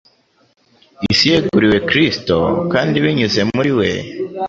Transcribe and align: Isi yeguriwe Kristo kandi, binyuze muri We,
Isi 1.11 1.25
yeguriwe 1.31 1.77
Kristo 1.89 2.37
kandi, 2.71 2.95
binyuze 3.03 3.39
muri 3.55 3.71
We, 3.77 3.89